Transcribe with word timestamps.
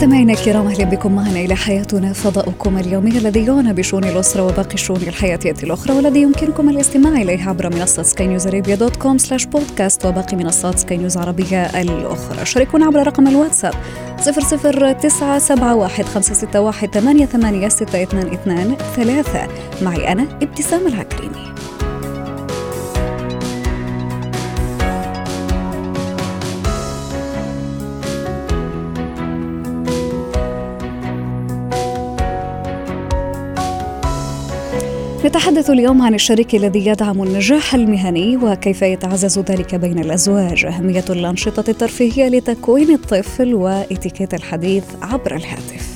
مستمعينا 0.00 0.32
الكرام 0.32 0.66
أهلا 0.66 0.84
بكم 0.84 1.14
معنا 1.14 1.40
إلى 1.40 1.54
حياتنا 1.54 2.12
فضاؤكم 2.12 2.78
اليومي 2.78 3.10
الذي 3.10 3.46
يعنى 3.46 3.72
بشؤون 3.72 4.04
الأسرة 4.04 4.42
وباقي 4.42 4.74
الشؤون 4.74 5.00
الحياتية 5.02 5.54
الأخرى 5.62 5.96
والذي 5.96 6.22
يمكنكم 6.22 6.68
الاستماع 6.68 7.22
إليه 7.22 7.48
عبر 7.48 7.74
منصة 7.74 8.02
Sky 8.02 8.26
News 8.26 8.46
Arabia 8.46 8.74
dot 8.74 8.96
com 8.96 9.18
slash 9.18 9.44
podcast 9.44 10.06
وباقي 10.06 10.36
منصات 10.36 10.78
سكاي 10.78 10.96
نيوز 10.96 11.16
عربية 11.16 11.62
الأخرى. 11.66 12.46
شاركونا 12.46 12.86
عبر 12.86 13.06
رقم 13.06 13.28
الواتساب 13.28 13.74
00971 14.18 16.04
561 16.04 17.26
88 17.26 18.76
ثلاثة. 18.96 19.48
معي 19.82 20.12
أنا 20.12 20.26
ابتسام 20.42 20.86
العكريمي. 20.86 21.49
نتحدث 35.24 35.70
اليوم 35.70 36.02
عن 36.02 36.14
الشريك 36.14 36.54
الذي 36.54 36.86
يدعم 36.86 37.22
النجاح 37.22 37.74
المهني 37.74 38.36
وكيف 38.36 38.82
يتعزز 38.82 39.38
ذلك 39.38 39.74
بين 39.74 39.98
الأزواج، 39.98 40.64
أهمية 40.64 41.04
الأنشطة 41.10 41.70
الترفيهية 41.70 42.28
لتكوين 42.28 42.90
الطفل 42.90 43.54
وإتيكيت 43.54 44.34
الحديث 44.34 44.84
عبر 45.02 45.36
الهاتف. 45.36 45.89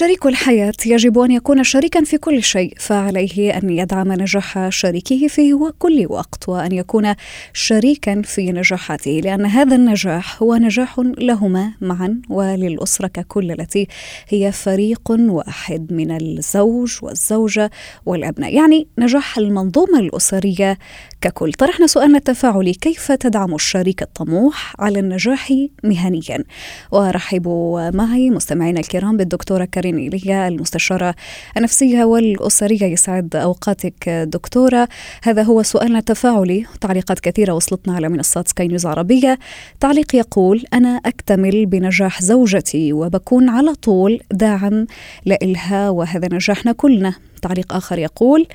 شريك 0.00 0.26
الحياة 0.26 0.72
يجب 0.86 1.18
أن 1.18 1.30
يكون 1.30 1.64
شريكا 1.64 2.04
في 2.04 2.18
كل 2.18 2.42
شيء 2.42 2.74
فعليه 2.78 3.58
أن 3.58 3.70
يدعم 3.70 4.12
نجاح 4.12 4.68
شريكه 4.68 5.28
في 5.28 5.72
كل 5.78 6.06
وقت 6.10 6.48
وأن 6.48 6.72
يكون 6.72 7.14
شريكا 7.52 8.22
في 8.22 8.52
نجاحاته 8.52 9.10
لأن 9.10 9.46
هذا 9.46 9.76
النجاح 9.76 10.42
هو 10.42 10.56
نجاح 10.56 11.00
لهما 11.18 11.72
معا 11.80 12.22
وللأسرة 12.28 13.06
ككل 13.06 13.50
التي 13.50 13.88
هي 14.28 14.52
فريق 14.52 15.10
واحد 15.10 15.92
من 15.92 16.16
الزوج 16.16 16.98
والزوجة 17.02 17.70
والأبناء. 18.06 18.54
يعني 18.54 18.88
نجاح 18.98 19.38
المنظومة 19.38 19.98
الأسرية 19.98 20.78
ككل. 21.20 21.52
طرحنا 21.52 21.86
سؤالنا 21.86 22.18
التفاعلي 22.18 22.72
كيف 22.72 23.12
تدعم 23.12 23.54
الشريك 23.54 24.02
الطموح 24.02 24.74
على 24.78 24.98
النجاح 24.98 25.52
مهنيا؟ 25.84 26.44
ورحبوا 26.92 27.90
معي 27.90 28.30
مستمعينا 28.30 28.80
الكرام 28.80 29.16
بالدكتورة 29.16 29.64
كارين 29.64 29.89
إيليا 29.98 30.48
المستشارة 30.48 31.14
النفسية 31.56 32.04
والأسرية. 32.04 32.84
يسعد 32.84 33.36
أوقاتك 33.36 34.08
دكتورة. 34.08 34.88
هذا 35.22 35.42
هو 35.42 35.62
سؤالنا 35.62 35.98
التفاعلي. 35.98 36.66
تعليقات 36.80 37.20
كثيرة 37.20 37.52
وصلتنا 37.52 37.94
على 37.94 38.08
منصات 38.08 38.48
سكاي 38.48 38.68
نيوز 38.68 38.86
عربية. 38.86 39.38
تعليق 39.80 40.14
يقول 40.14 40.64
أنا 40.74 41.00
أكتمل 41.06 41.66
بنجاح 41.66 42.22
زوجتي 42.22 42.92
وبكون 42.92 43.48
على 43.48 43.74
طول 43.74 44.20
داعم 44.32 44.86
لإلها 45.26 45.90
وهذا 45.90 46.28
نجاحنا 46.32 46.72
كلنا. 46.72 47.14
تعليق 47.42 47.72
آخر 47.72 47.98
يقول 47.98 48.46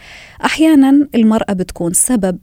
أحيانا 0.45 1.07
المرأة 1.15 1.53
بتكون 1.53 1.93
سبب 1.93 2.37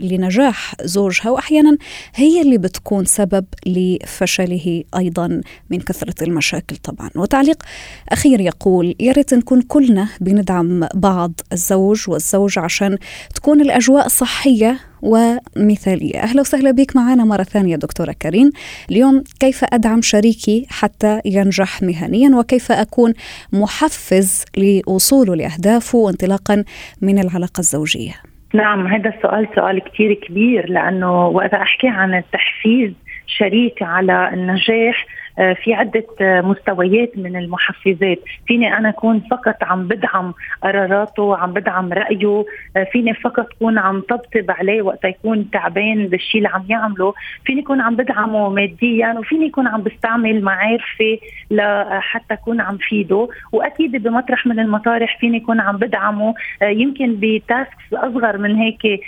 لنجاح 0.00 0.74
زوجها 0.82 1.30
وأحيانا 1.30 1.78
هي 2.14 2.42
اللي 2.42 2.58
بتكون 2.58 3.04
سبب 3.04 3.44
لفشله 3.66 4.84
أيضا 4.96 5.40
من 5.70 5.80
كثرة 5.80 6.24
المشاكل 6.24 6.76
طبعا. 6.76 7.10
وتعليق 7.16 7.62
أخير 8.08 8.40
يقول 8.40 8.94
يا 9.00 9.12
ريت 9.12 9.34
نكون 9.34 9.62
كلنا 9.62 10.08
بندعم 10.20 10.88
بعض 10.94 11.32
الزوج 11.52 12.10
والزوجة 12.10 12.60
عشان 12.60 12.98
تكون 13.34 13.60
الأجواء 13.60 14.08
صحية 14.08 14.76
ومثالية. 15.02 16.22
أهلا 16.22 16.40
وسهلا 16.40 16.70
بك 16.70 16.96
معنا 16.96 17.24
مرة 17.24 17.42
ثانية 17.42 17.76
دكتورة 17.76 18.12
كريم. 18.22 18.50
اليوم 18.90 19.24
كيف 19.40 19.64
أدعم 19.72 20.02
شريكي 20.02 20.66
حتى 20.70 21.20
ينجح 21.24 21.82
مهنيا؟ 21.82 22.36
وكيف 22.36 22.72
أكون 22.72 23.12
محفز 23.52 24.44
لوصوله 24.56 25.36
لأهدافه 25.36 26.10
انطلاقا 26.10 26.64
من 27.02 27.18
العلاقة 27.18 27.58
الزوجية؟ 27.58 28.14
نعم 28.54 28.86
هذا 28.86 29.08
السؤال 29.16 29.48
سؤال 29.54 29.80
كتير 29.80 30.14
كبير 30.14 30.70
لأنه 30.70 31.26
وإذا 31.26 31.62
أحكي 31.62 31.88
عن 31.88 32.14
التحفيز 32.14 32.92
شريك 33.26 33.82
على 33.82 34.30
النجاح 34.34 35.06
في 35.36 35.74
عدة 35.74 36.04
آه، 36.20 36.40
مستويات 36.40 37.18
من 37.18 37.36
المحفزات. 37.36 38.18
فيني 38.46 38.76
أنا 38.76 38.88
أكون 38.88 39.20
فقط 39.30 39.56
عم 39.62 39.88
بدعم 39.88 40.34
قراراته 40.62 41.36
عم 41.36 41.52
بدعم 41.52 41.92
رأيه. 41.92 42.44
آه، 42.76 42.84
فيني 42.92 43.14
فقط 43.14 43.46
أكون 43.52 43.78
عم 43.78 44.00
طبطب 44.00 44.50
عليه 44.50 44.82
وقت 44.82 45.04
يكون 45.04 45.50
تعبان 45.50 46.06
بالشيء 46.06 46.38
اللي 46.38 46.48
عم 46.48 46.64
يعمله. 46.68 47.14
فيني 47.44 47.62
أكون 47.62 47.80
عم 47.80 47.96
بدعمه 47.96 48.48
ماديا 48.48 49.14
وفيني 49.18 49.48
أكون 49.48 49.66
عم 49.66 49.82
بستعمل 49.82 50.42
معارفي 50.42 51.20
لحتى 51.50 52.34
أكون 52.34 52.60
عم 52.60 52.76
فيده. 52.76 53.28
وأكيد 53.52 54.02
بمطرح 54.02 54.46
من 54.46 54.60
المطارح 54.60 55.18
فيني 55.20 55.38
أكون 55.38 55.60
عم 55.60 55.76
بدعمه. 55.76 56.34
يمكن 56.62 57.16
بتاسكس 57.20 57.94
أصغر 57.94 58.38
من 58.38 58.56
هيك 58.56 59.00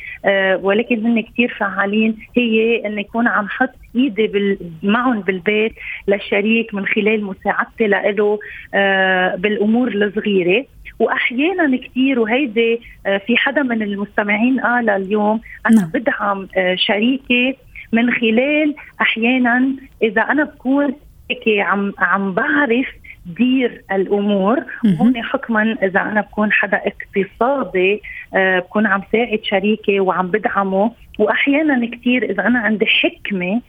ولكن 0.62 1.06
هن 1.06 1.20
كثير 1.22 1.56
فعالين. 1.58 2.16
هي 2.36 2.86
أن 2.86 2.98
يكون 2.98 3.28
عم 3.28 3.48
حط 3.48 3.70
ايدي 3.96 4.58
معهم 4.82 5.20
بالبيت 5.20 5.72
للشريك 6.08 6.74
من 6.74 6.86
خلال 6.86 7.24
مساعدتي 7.24 7.86
له 7.86 8.38
آه، 8.74 9.36
بالأمور 9.36 9.88
الصغيرة. 9.88 10.64
واحيانا 10.98 11.76
كثير 11.76 12.20
وهيدي 12.20 12.80
آه، 13.06 13.18
في 13.18 13.36
حدا 13.36 13.62
من 13.62 13.82
المستمعين 13.82 14.60
قال 14.60 14.90
اليوم 14.90 15.40
أنا 15.66 15.76
نعم. 15.80 15.90
بدعم 15.94 16.48
آه، 16.56 16.74
شريكي 16.74 17.56
من 17.92 18.10
خلال 18.10 18.74
أحيانا 19.00 19.72
إذا 20.02 20.22
أنا 20.22 20.44
بكون 20.44 20.94
هيك 21.30 21.60
عم 21.60 21.92
عم 21.98 22.32
بعرف 22.32 22.86
دير 23.26 23.82
الأمور. 23.92 24.64
هون 25.00 25.22
حكما 25.22 25.76
إذا 25.82 26.00
أنا 26.00 26.20
بكون 26.20 26.52
حدا 26.52 26.80
اقتصادي 26.86 28.02
بكون 28.34 28.86
عم 28.86 29.02
ساعد 29.12 29.40
شريكي 29.42 30.00
وعم 30.00 30.28
بدعمه. 30.28 30.90
واحيانا 31.18 31.86
كثير 31.86 32.30
إذا 32.30 32.46
أنا 32.46 32.58
عندي 32.58 32.86
حكمة 32.86 33.52
آه، 33.54 33.60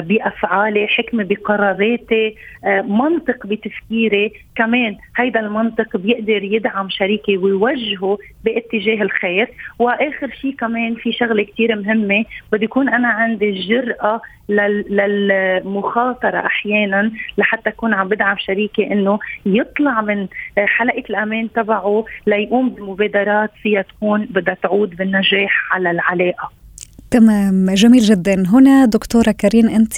بأفعالي 0.00 0.86
حكمة 0.86 1.24
بقراراتي 1.24 2.36
آه، 2.64 2.80
منطق 2.82 3.46
بتفكيري. 3.46 4.32
كمان 4.56 4.96
هيدا 5.16 5.40
المنطق 5.40 5.96
بيقدر 5.96 6.42
يدعم 6.42 6.88
شريكي 6.90 7.36
ويوجهه 7.36 8.18
باتجاه 8.44 9.02
الخير. 9.02 9.48
وآخر 9.78 10.30
شيء 10.40 10.54
كمان 10.54 10.94
في 10.94 11.12
شغلة 11.12 11.42
كثير 11.42 11.76
مهمة 11.76 12.24
بدي 12.52 12.64
يكون 12.64 12.88
أنا 12.88 13.08
عندي 13.08 13.50
الجرأه 13.50 14.20
للمخاطرة 14.48 16.46
أحيانا 16.46 17.12
لحتى 17.38 17.68
أكون 17.70 17.94
عم 17.94 18.08
بدعم 18.08 18.36
شريكي 18.38 18.92
أنه 18.92 19.18
يطلع 19.46 20.00
من 20.00 20.26
حلقة 20.58 21.04
الأمان 21.10 21.52
تبعه 21.52 22.04
ليقوم 22.26 22.68
بمبادرات 22.68 23.50
فيها 23.62 23.82
تكون 23.82 24.24
بدها 24.30 24.54
تعود 24.54 24.96
بالنجاح 24.96 25.74
على 25.74 25.90
العلاقة. 25.90 26.50
تمام 27.10 27.70
جميل 27.70 28.02
جدا. 28.02 28.46
هنا 28.46 28.84
دكتورة 28.84 29.30
كارين 29.30 29.68
أنت 29.68 29.94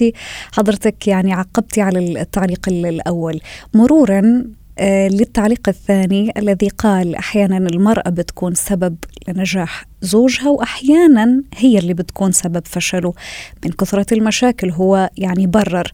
حضرتك 0.52 1.08
يعني 1.08 1.32
عقبتي 1.32 1.81
على 1.81 2.20
التعليق 2.22 2.69
الأول. 2.69 3.40
مرورا 3.75 4.44
آه، 4.78 5.08
للتعليق 5.08 5.69
الثاني 5.69 6.32
الذي 6.37 6.69
قال 6.69 7.14
أحيانا 7.14 7.56
المرأة 7.56 8.10
بتكون 8.10 8.54
سبب 8.54 8.96
لنجاح 9.28 9.84
زوجها 10.02 10.48
واحيانا 10.48 11.42
هي 11.56 11.78
اللي 11.78 11.94
بتكون 11.94 12.32
سبب 12.32 12.62
فشله 12.66 13.12
من 13.64 13.72
كثرة 13.72 14.06
المشاكل 14.12 14.70
هو 14.70 15.10
يعني 15.16 15.46
برر. 15.46 15.92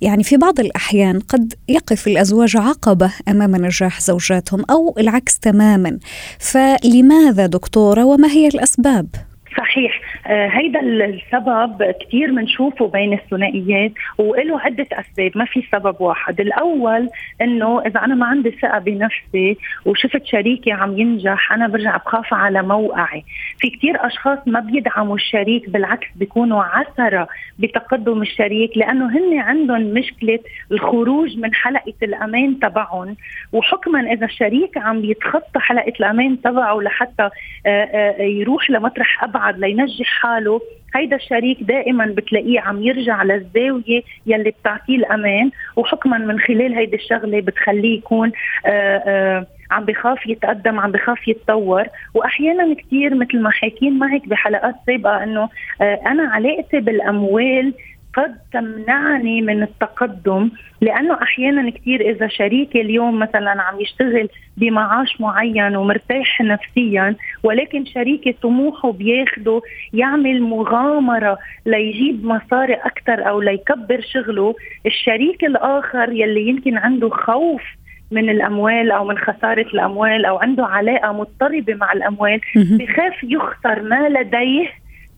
يعني 0.00 0.24
في 0.24 0.36
بعض 0.36 0.60
الأحيان 0.60 1.20
قد 1.20 1.54
يقف 1.68 2.06
الأزواج 2.06 2.56
عقبة 2.56 3.12
أمام 3.28 3.56
نجاح 3.56 4.00
زوجاتهم 4.00 4.64
أو 4.70 4.94
العكس 4.98 5.38
تماما. 5.38 5.98
فلماذا 6.38 7.46
دكتورة؟ 7.46 8.04
وما 8.04 8.28
هي 8.28 8.48
الأسباب؟ 8.48 9.29
صحيح. 9.58 10.00
آه، 10.26 10.46
هيدا 10.46 10.80
السبب 10.80 11.94
كثير 12.00 12.30
بنشوفه 12.30 12.88
بين 12.88 13.12
الثنائيات 13.12 13.92
وله 14.18 14.60
عدة 14.60 14.86
أسباب 14.92 15.30
ما 15.34 15.44
في 15.44 15.62
سبب 15.72 15.96
واحد. 16.00 16.40
الأول 16.40 17.08
إنه 17.40 17.82
إذا 17.86 18.00
أنا 18.04 18.14
ما 18.14 18.26
عندي 18.26 18.50
ثقة 18.50 18.78
بنفسي 18.78 19.56
وشفت 19.86 20.26
شريكي 20.26 20.72
عم 20.72 20.98
ينجح 20.98 21.52
أنا 21.52 21.68
برجع 21.68 21.96
بخاف 21.96 22.34
على 22.34 22.62
موقعي. 22.62 23.24
في 23.58 23.70
كثير 23.70 24.06
أشخاص 24.06 24.38
ما 24.46 24.60
بيدعموا 24.60 25.16
الشريك 25.16 25.70
بالعكس 25.70 26.06
بيكونوا 26.16 26.62
عثرة 26.62 27.28
بتقدم 27.58 28.22
الشريك 28.22 28.76
لأنه 28.76 29.18
هن 29.18 29.38
عندهم 29.38 29.82
مشكلة 29.82 30.38
الخروج 30.72 31.38
من 31.38 31.54
حلقة 31.54 31.94
الأمان 32.02 32.58
تبعهم. 32.60 33.16
وحكما 33.52 34.00
إذا 34.12 34.26
الشريك 34.26 34.78
عم 34.78 35.04
يتخطى 35.04 35.60
حلقة 35.60 35.92
الأمان 36.00 36.40
تبعه 36.40 36.80
لحتى 36.80 37.30
آه، 37.66 37.84
آه، 37.84 38.22
يروح 38.22 38.70
لمطرح 38.70 39.24
ابعد 39.40 39.58
لينجح 39.58 40.06
حاله. 40.06 40.60
هيدا 40.94 41.16
الشريك 41.16 41.62
دائما 41.62 42.06
بتلاقيه 42.06 42.60
عم 42.60 42.82
يرجع 42.82 43.22
للزاوية 43.22 44.02
يلي 44.26 44.50
بتعطيه 44.50 44.96
الأمان 44.96 45.50
وحكما 45.76 46.18
من 46.18 46.40
خلال 46.40 46.74
هيدي 46.74 46.96
الشغلة 46.96 47.40
بتخليه 47.40 47.98
يكون 47.98 48.32
آآ 48.66 49.02
آآ 49.06 49.46
عم 49.70 49.84
بخاف 49.84 50.26
يتقدم 50.26 50.80
عم 50.80 50.92
بخاف 50.92 51.28
يتطور. 51.28 51.84
واحيانا 52.14 52.74
كثير 52.74 53.14
مثل 53.14 53.40
ما 53.40 53.50
حاكين 53.50 53.98
معك 53.98 54.28
بحلقات 54.28 54.74
سابقة 54.86 55.22
إنه 55.24 55.48
أنا 55.80 56.22
علاقتي 56.22 56.80
بالأموال 56.80 57.74
قد 58.14 58.36
تمنعني 58.52 59.42
من 59.42 59.62
التقدم 59.62 60.50
لأنه 60.80 61.22
أحيانا 61.22 61.70
كثير 61.70 62.00
إذا 62.10 62.28
شريكي 62.28 62.80
اليوم 62.80 63.18
مثلا 63.18 63.62
عم 63.62 63.80
يشتغل 63.80 64.28
بمعاش 64.56 65.20
معين 65.20 65.76
ومرتاح 65.76 66.40
نفسيا 66.40 67.16
ولكن 67.42 67.84
شريكي 67.84 68.32
طموحه 68.32 68.92
بياخده 68.92 69.60
يعمل 69.92 70.42
مغامرة 70.42 71.38
ليجيب 71.66 72.24
مصاري 72.24 72.74
أكثر 72.74 73.28
أو 73.28 73.40
ليكبر 73.40 74.00
شغله 74.00 74.54
الشريك 74.86 75.44
الآخر 75.44 76.12
يلي 76.12 76.48
يمكن 76.48 76.78
عنده 76.78 77.08
خوف 77.08 77.62
من 78.10 78.30
الأموال 78.30 78.90
أو 78.90 79.04
من 79.04 79.18
خسارة 79.18 79.66
الأموال 79.74 80.24
أو 80.24 80.38
عنده 80.38 80.66
علاقة 80.66 81.12
مضطربة 81.12 81.74
مع 81.74 81.92
الأموال 81.92 82.40
بخاف 82.56 83.24
يخسر 83.24 83.82
ما 83.82 84.08
لديه 84.08 84.68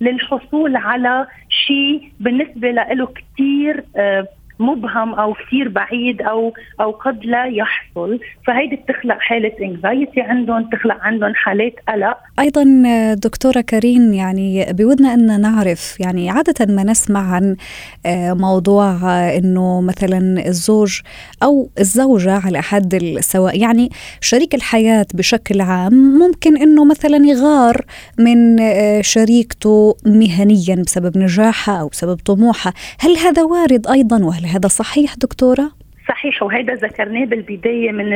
للحصول 0.03 0.77
على 0.77 1.27
شيء 1.67 2.13
بالنسبة 2.21 2.71
له 2.71 3.07
كثير 3.07 3.85
آه 3.97 4.27
مبهم 4.63 5.15
أو 5.15 5.35
كثير 5.35 5.69
بعيد 5.69 6.23
أو 6.23 6.53
أو 6.81 6.91
قد 6.91 7.25
لا 7.25 7.45
يحصل. 7.47 8.21
فهيدي 8.47 8.77
بتخلق 8.77 9.19
حالة 9.19 9.53
انكزايتي 9.63 10.21
عندهم 10.21 10.63
بتخلق 10.65 10.97
عندهم 11.01 11.35
حالات 11.35 11.75
قلق. 11.89 12.17
أيضا 12.39 12.65
دكتورة 13.15 13.61
كريم 13.61 14.13
يعني 14.13 14.67
بودنا 14.73 15.15
أن 15.15 15.41
نعرف 15.41 16.01
يعني 16.01 16.31
عادة 16.31 16.75
ما 16.75 16.85
نسمع 16.85 17.35
عن 17.35 17.57
آه، 18.07 18.33
موضوع 18.33 18.91
آه، 19.03 19.39
إنه 19.39 19.81
مثلا 19.81 20.49
الزوج 20.49 21.01
أو 21.43 21.71
الزوجة 21.79 22.41
على 22.47 22.63
حد 22.63 22.95
السواء 22.95 23.59
يعني 23.59 23.91
شريك 24.21 24.55
الحياة 24.55 25.07
بشكل 25.15 25.61
عام 25.61 25.95
ممكن 25.95 26.57
إنه 26.57 26.85
مثلا 26.85 27.27
يغار 27.27 27.85
من 28.19 28.61
آه، 28.61 29.01
شريكته 29.01 29.97
مهنيا 30.07 30.83
بسبب 30.87 31.19
نجاحها 31.19 31.81
أو 31.81 31.89
بسبب 31.89 32.17
طموحها 32.25 32.73
هل 33.01 33.17
هذا 33.17 33.43
وارد 33.43 33.87
أيضا 33.87 34.25
وهل 34.25 34.47
هذا 34.57 34.69
صحيح 34.69 35.15
دكتورة؟ 35.15 35.73
صحيح 36.09 36.43
وهذا 36.43 36.75
ذكرناه 36.75 37.25
بالبداية 37.25 37.93
من 37.93 38.11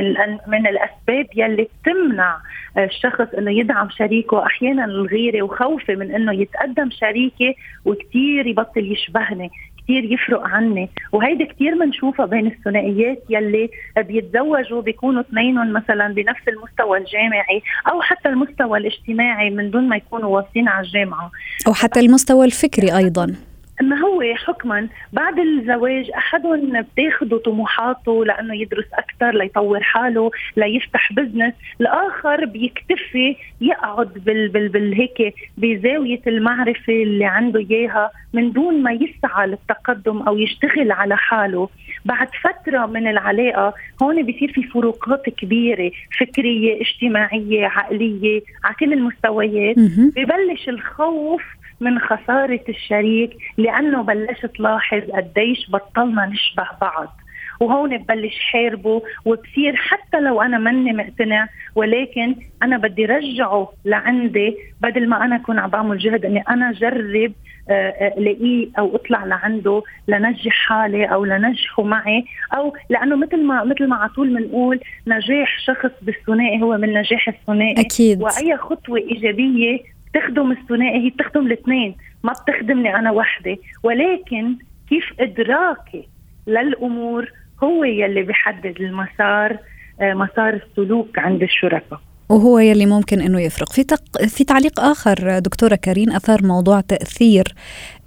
من 0.46 0.66
الأسباب 0.66 1.26
يلي 1.34 1.68
بتمنع 1.82 2.38
الشخص 2.78 3.34
إنه 3.38 3.50
يدعم 3.50 3.88
شريكه 3.90 4.46
أحيانا 4.46 4.84
الغيرة 4.84 5.42
وخوفي 5.42 5.96
من 5.96 6.14
إنه 6.14 6.32
يتقدم 6.32 6.90
شريكي 6.90 7.56
وكثير 7.84 8.46
يبطل 8.46 8.92
يشبهني 8.92 9.50
كثير 9.86 10.04
يفرق 10.12 10.42
عني. 10.42 10.90
وهيدي 11.12 11.44
كثير 11.44 11.78
بنشوفها 11.78 12.26
بين 12.26 12.46
الثنائيات 12.46 13.22
يلي 13.30 13.70
بيتزوجوا 13.96 14.82
بيكونوا 14.82 15.20
اثنينهم 15.20 15.72
مثلا 15.72 16.14
بنفس 16.14 16.48
المستوى 16.48 16.98
الجامعي 16.98 17.62
أو 17.92 18.02
حتى 18.02 18.28
المستوى 18.28 18.78
الاجتماعي 18.78 19.50
من 19.50 19.70
دون 19.70 19.88
ما 19.88 19.96
يكونوا 19.96 20.28
واصلين 20.36 20.68
على 20.68 20.86
الجامعة. 20.86 21.30
أو 21.66 21.74
حتى 21.74 22.00
المستوى 22.00 22.46
الفكري 22.46 22.96
أيضا. 22.96 23.34
ما 23.82 23.98
هو 23.98 24.22
حكما 24.34 24.88
بعد 25.12 25.38
الزواج 25.38 26.10
أحدهم 26.10 26.82
بتاخذه 26.82 27.36
طموحاته 27.36 28.24
لأنه 28.24 28.54
يدرس 28.54 28.84
أكثر 28.94 29.30
ليطور 29.38 29.82
حاله 29.82 30.30
ليفتح 30.56 31.12
بزنس 31.12 31.54
الآخر 31.80 32.44
بيكتفي 32.44 33.36
يقعد 33.60 34.12
بال 34.26 34.48
بال 34.48 34.68
بال 34.68 34.94
هيك 34.94 35.34
بزاوية 35.58 36.20
المعرفة 36.26 36.92
اللي 36.92 37.24
عنده 37.24 37.60
إياها 37.60 38.10
من 38.32 38.52
دون 38.52 38.82
ما 38.82 38.92
يسعى 38.92 39.46
للتقدم 39.46 40.22
أو 40.22 40.38
يشتغل 40.38 40.92
على 40.92 41.16
حاله. 41.16 41.68
بعد 42.04 42.28
فترة 42.44 42.86
من 42.86 43.06
العلاقة 43.06 43.74
هون 44.02 44.22
بيصير 44.22 44.52
في 44.52 44.62
فروقات 44.62 45.30
كبيرة 45.30 45.90
فكرية 46.20 46.80
اجتماعية 46.80 47.66
عقلية 47.66 48.40
على 48.64 48.74
كل 48.80 48.92
المستويات. 48.92 49.76
ببلش 50.16 50.68
الخوف 50.68 51.42
من 51.80 51.98
خسارة 51.98 52.64
الشريك 52.68 53.36
لأنه 53.58 54.02
بلشت 54.02 54.60
لاحظ 54.60 55.02
قديش 55.10 55.70
بطلنا 55.70 56.26
نشبه 56.26 56.66
بعض. 56.80 57.16
وهون 57.60 57.96
ببلش 57.96 58.38
حاربه 58.40 59.02
وبصير 59.24 59.76
حتى 59.76 60.20
لو 60.20 60.42
أنا 60.42 60.58
ماني 60.58 60.92
مقتنع 60.92 61.48
ولكن 61.74 62.36
أنا 62.62 62.76
بدي 62.76 63.04
رجعه 63.04 63.72
لعندي 63.84 64.56
بدل 64.80 65.08
ما 65.08 65.24
أنا 65.24 65.36
أكون 65.36 65.58
عم 65.58 65.70
بعمل 65.70 65.98
جهد 65.98 66.24
إني 66.24 66.44
أنا 66.48 66.72
جرب 66.72 67.32
آه، 67.70 67.72
آه، 67.72 68.20
لاقيه 68.20 68.68
أو 68.78 68.96
أطلع 68.96 69.24
لعنده 69.24 69.82
لنجح 70.08 70.52
حالي 70.52 71.04
أو 71.04 71.24
لنجحه 71.24 71.82
معي 71.82 72.24
أو 72.54 72.74
لأنه 72.90 73.16
مثل 73.16 73.42
ما 73.42 73.64
مثل 73.64 73.88
ما 73.88 73.96
على 73.96 74.08
طول 74.08 74.36
بنقول 74.36 74.80
نجاح 75.06 75.58
شخص 75.58 75.90
بالثنائي 76.02 76.62
هو 76.62 76.76
من 76.76 76.92
نجاح 76.92 77.28
الثنائي. 77.28 77.80
أكيد. 77.80 78.22
وأي 78.22 78.56
خطوة 78.56 78.98
إيجابية 78.98 79.95
بتخدم 80.16 80.52
الثنائي 80.52 81.04
هي 81.04 81.10
بتخدم 81.10 81.46
الاثنين 81.46 81.94
ما 82.24 82.32
بتخدمني 82.32 82.96
أنا 82.96 83.10
وحدة. 83.10 83.56
ولكن 83.82 84.56
كيف 84.88 85.04
إدراكي 85.20 86.08
للأمور 86.46 87.32
هو 87.62 87.84
يلي 87.84 88.22
بيحدد 88.22 88.74
المسار 88.80 89.58
آه، 90.00 90.14
مسار 90.14 90.54
السلوك 90.54 91.18
عند 91.18 91.42
الشركاء. 91.42 92.00
وهو 92.28 92.58
يلي 92.58 92.86
ممكن 92.86 93.20
إنه 93.20 93.40
يفرق. 93.40 93.72
في 93.72 93.84
تق... 93.84 94.22
في 94.28 94.44
تعليق 94.44 94.80
آخر 94.80 95.38
دكتورة 95.38 95.74
كارين 95.74 96.10
أثار 96.10 96.38
موضوع 96.42 96.80
تأثير 96.80 97.44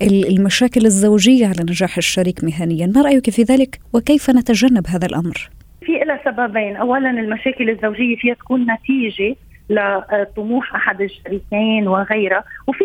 المشاكل 0.02 0.86
الزوجية 0.86 1.46
على 1.46 1.62
نجاح 1.62 1.98
الشريك 1.98 2.44
مهنيا. 2.44 2.88
ما 2.96 3.02
رأيك 3.02 3.30
في 3.30 3.44
ذلك؟ 3.44 3.80
وكيف 3.94 4.30
نتجنب 4.30 4.88
هذا 4.88 5.06
الأمر؟ 5.06 5.50
في 5.82 5.92
لها 5.92 6.22
سببين. 6.26 6.76
اولا 6.76 7.10
المشاكل 7.10 7.70
الزوجية 7.70 8.16
فيها 8.16 8.34
تكون 8.34 8.68
نتيجة 8.72 9.36
لطموح 9.70 10.76
أحد 10.76 11.02
الشريكين 11.02 11.88
وغيرها. 11.88 12.44
وفي 12.68 12.84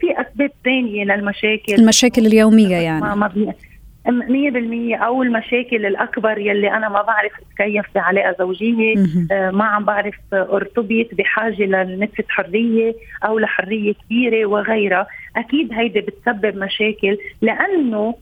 في 0.00 0.20
أسباب 0.20 0.50
ثانية 0.64 1.04
للمشاكل. 1.04 1.74
المشاكل 1.74 2.26
اليومية 2.26 2.76
يعني. 2.76 3.00
ما 3.00 3.14
ما 3.14 3.52
100% 4.06 4.96
أو 4.96 5.22
المشاكل 5.22 5.86
الأكبر 5.86 6.38
يلي 6.38 6.70
أنا 6.70 6.88
ما 6.88 7.02
بعرف 7.02 7.32
أتكيف 7.32 7.86
بعلاقه 7.94 8.36
زوجية. 8.38 8.94
آه 9.32 9.50
ما 9.50 9.64
عم 9.64 9.84
بعرف 9.84 10.14
أرتبط 10.32 11.06
بحاجة 11.12 11.62
لنفس 11.62 12.24
حرية 12.28 12.94
أو 13.24 13.38
لحرية 13.38 13.92
كبيرة 13.92 14.46
وغيرها. 14.46 15.06
أكيد 15.36 15.72
هيدي 15.72 16.00
بتسبب 16.00 16.56
مشاكل. 16.56 17.18
لأنه 17.42 18.14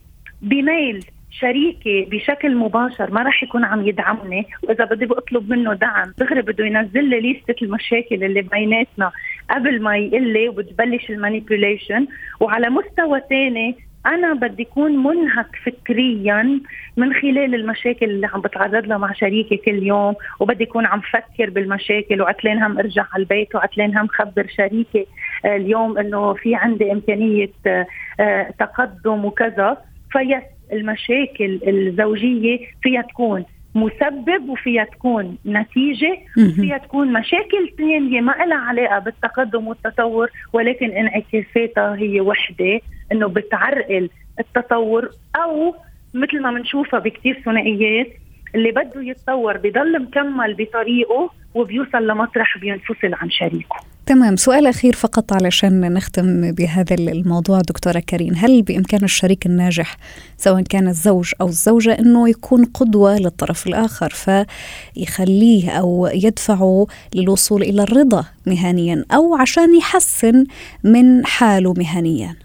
بميل 0.43 1.05
شريكي 1.41 2.05
بشكل 2.05 2.57
مباشر 2.57 3.11
ما 3.11 3.23
راح 3.23 3.43
يكون 3.43 3.65
عم 3.65 3.87
يدعمني. 3.89 4.47
وإذا 4.63 4.85
بدي 4.85 5.07
بطلب 5.07 5.51
منه 5.51 5.75
دعم 5.75 6.15
دغري 6.19 6.43
بده 6.43 6.65
ينزل 6.65 7.05
لي 7.05 7.21
ليستة 7.21 7.55
المشاكل 7.65 8.25
اللي 8.25 8.43
بيناتنا 8.43 9.13
قبل 9.51 9.83
ما 9.83 9.97
يقول 9.97 10.33
لي 10.33 10.49
وبتبلش 10.49 11.11
المانيبيوليشن. 11.11 12.07
وعلى 12.41 12.71
مستوى 12.71 13.21
ثاني 13.29 13.77
أنا 14.07 14.35
بدي 14.35 14.63
اكون 14.63 15.03
منهك 15.03 15.47
فكريا 15.65 16.61
من 16.97 17.15
خلال 17.15 17.55
المشاكل 17.55 18.07
اللي 18.07 18.27
عم 18.27 18.41
بتعرض 18.41 18.87
لها 18.87 18.99
مع 18.99 19.13
شريكي 19.13 19.57
كل 19.57 19.83
يوم. 19.83 20.15
وبدي 20.41 20.65
اكون 20.65 20.87
عم 20.87 21.01
فكر 21.01 21.51
بالمشاكل 21.51 22.23
وعتلين 22.23 22.63
هم 22.63 22.79
ارجع 22.79 23.05
على 23.13 23.23
البيت 23.23 23.55
وعتلين 23.55 23.99
هم 23.99 24.07
خبر 24.07 24.47
شريكي 24.57 25.07
آه، 25.45 25.57
اليوم 25.57 25.99
إنه 25.99 26.33
في 26.33 26.55
عندي 26.55 26.93
إمكانية 26.93 27.51
آه، 27.67 27.87
آه، 28.21 28.51
تقدم 28.59 29.25
وكذا. 29.25 29.77
فيس 30.11 30.54
المشاكل 30.73 31.61
الزوجية 31.67 32.59
فيها 32.83 33.03
تكون 33.03 33.45
مسبب 33.75 34.49
وفيها 34.49 34.85
تكون 34.85 35.39
نتيجة 35.47 36.19
وفيها 36.39 36.79
تكون 36.79 37.13
مشاكل 37.13 37.73
ثانية 37.79 38.21
ما 38.21 38.33
لها 38.33 38.59
علاقة 38.59 38.99
بالتقدم 38.99 39.67
والتطور 39.69 40.31
ولكن 40.53 40.91
انعكاساتها 40.91 41.97
هي 41.97 42.21
وحدة 42.21 42.81
إنه 43.13 43.27
بتعرقل 43.29 44.11
التطور 44.41 45.11
أو 45.37 45.75
مثل 46.15 46.41
ما 46.43 46.51
بنشوفها 46.51 47.01
بكثير 47.01 47.43
ثنائيات 47.45 48.07
اللي 48.55 48.71
بده 48.71 49.03
يتطور 49.03 49.57
بضل 49.57 50.03
مكمل 50.03 50.55
بطريقه 50.55 51.31
وبيوصل 51.55 52.07
لمطرح 52.07 52.59
بينفصل 52.59 53.15
عن 53.15 53.31
شريكه. 53.31 53.77
تمام 54.07 54.37
سؤال 54.37 54.67
أخير 54.67 54.93
فقط 54.93 55.33
علشان 55.33 55.93
نختم 55.93 56.53
بهذا 56.53 56.95
الموضوع. 56.95 57.61
دكتورة 57.61 57.99
كريم 57.99 58.35
هل 58.35 58.63
بإمكان 58.63 59.05
الشريك 59.05 59.47
الناجح 59.47 59.97
سواء 60.37 60.63
كان 60.63 60.89
الزوج 60.89 61.33
أو 61.41 61.47
الزوجة 61.47 61.99
أنه 61.99 62.29
يكون 62.29 62.65
قدوة 62.65 63.19
للطرف 63.19 63.67
الآخر 63.67 64.09
فيخليه 64.09 65.71
أو 65.71 66.09
يدفعه 66.15 66.87
للوصول 67.15 67.63
إلى 67.63 67.83
الرضا 67.83 68.25
مهنيا 68.47 69.05
أو 69.15 69.35
عشان 69.35 69.77
يحسن 69.77 70.45
من 70.85 71.27
حاله 71.27 71.75
مهنيا؟ 71.79 72.37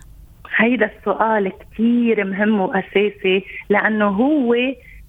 هيدا 0.57 0.89
السؤال 0.99 1.51
كثير 1.59 2.23
مهم 2.23 2.59
وأساسي 2.59 3.43
لأنه 3.69 4.07
هو 4.07 4.55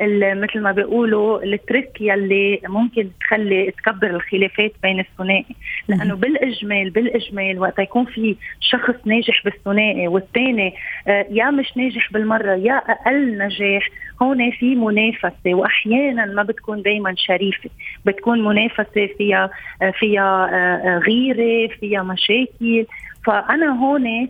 مثل 0.03 0.61
ما 0.61 0.73
بيقولوا 0.73 1.43
التريك 1.43 2.01
يلي 2.01 2.61
ممكن 2.69 3.09
تخلي 3.21 3.71
تكبر 3.71 4.11
الخلافات 4.11 4.73
بين 4.83 5.01
الثنائي. 5.01 5.57
لأنه 5.89 6.15
بالاجمال 6.15 6.91
بالإجمال 6.91 7.59
وقت 7.59 7.79
يكون 7.79 8.05
في 8.05 8.37
شخص 8.61 8.95
ناجح 9.05 9.45
بالثنائي 9.45 10.09
والثاني 10.09 10.75
آه، 11.09 11.27
يا 11.31 11.51
مش 11.51 11.77
ناجح 11.77 12.13
بالمرة 12.13 12.55
يا 12.55 12.77
أقل 12.77 13.39
نجاح 13.39 13.89
هون 14.23 14.51
في 14.51 14.75
منافسة. 14.75 15.55
واحيانا 15.55 16.25
ما 16.25 16.43
بتكون 16.43 16.83
دائما 16.83 17.15
شريفة. 17.17 17.71
بتكون 18.07 18.45
منافسة 18.45 19.09
فيها 19.19 19.51
آه، 19.83 19.91
فيها 19.91 20.51
آه، 20.53 20.99
غيرة 20.99 21.69
فيها 21.81 22.03
مشاكل. 22.03 22.87
فأنا 23.27 23.67
هون 23.67 24.29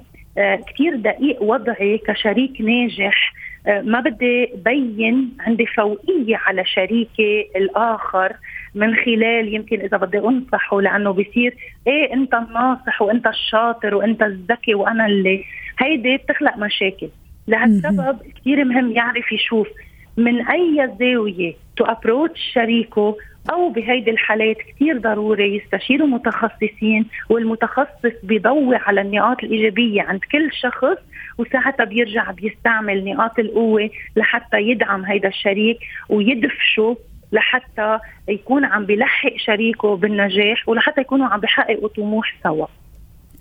كثير 0.67 0.97
دقيق 0.97 1.43
وضعي 1.43 1.99
كشريك 1.99 2.61
ناجح 2.61 3.33
ما 3.67 4.01
بدي 4.01 4.53
بين 4.65 5.37
عندي 5.41 5.67
فوقيه 5.67 6.37
على 6.37 6.65
شريكي 6.65 7.51
الآخر 7.57 8.33
من 8.75 8.97
خلال 8.97 9.55
يمكن 9.55 9.81
إذا 9.81 9.97
بدي 9.97 10.19
أنصحه 10.19 10.81
لأنه 10.81 11.11
بصير 11.11 11.55
إيه 11.87 12.15
أنت 12.15 12.35
الناصح 12.35 13.03
وأنت 13.03 13.27
الشاطر 13.27 13.95
وأنت 13.95 14.23
الذكي 14.23 14.75
وأنا 14.75 15.07
اللي 15.07 15.45
هيدي 15.79 16.17
بتخلق 16.17 16.57
مشاكل. 16.57 17.09
لهالسبب 17.49 18.19
كثير 18.41 18.65
مهم 18.65 18.93
يعرف 18.93 19.33
يشوف 19.33 19.69
من 20.17 20.47
أي 20.49 20.91
زاوية 21.01 21.55
تو 21.77 21.85
ابروتش 21.85 22.41
شريكه 22.55 23.17
أو 23.51 23.69
بهيدي 23.69 24.11
الحالات 24.11 24.57
كثير 24.57 24.99
ضروري 24.99 25.57
يستشيروا 25.57 26.07
متخصصين 26.07 27.07
والمتخصص 27.29 28.15
بيضوي 28.23 28.77
على 28.77 29.01
النقاط 29.01 29.45
الإيجابية 29.45 30.03
عند 30.03 30.21
كل 30.33 30.51
شخص 30.53 30.99
وساعتها 31.39 31.85
بيرجع 31.85 32.31
بيستعمل 32.31 33.05
نقاط 33.05 33.39
القوة 33.39 33.91
لحتى 34.17 34.57
يدعم 34.57 35.05
هيدا 35.05 35.29
الشريك 35.29 35.79
ويدفشه 36.09 36.97
لحتى 37.33 37.99
يكون 38.29 38.65
عم 38.65 38.87
بيلحق 38.87 39.37
شريكه 39.37 39.97
بالنجاح 39.97 40.69
ولحتى 40.69 41.01
يكونوا 41.01 41.27
عم 41.27 41.41
بيحققوا 41.41 41.89
طموح 41.89 42.35
سوا. 42.43 42.67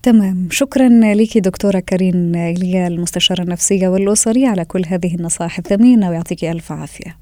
تمام. 0.04 0.48
شكرا 0.52 0.90
لك 0.90 1.38
دكتورة 1.38 1.80
كارين 1.88 2.36
إيليا 2.36 2.88
المستشارة 2.88 3.42
النفسية 3.42 3.88
والأسرية 3.88 4.48
على 4.48 4.66
كل 4.66 4.82
هذه 4.88 5.16
النصائح 5.16 5.58
الثمينة 5.58 6.10
ويعطيك 6.10 6.44
ألف 6.44 6.72
عافية. 6.72 7.18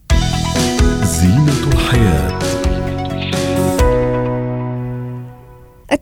زينة 1.03 1.66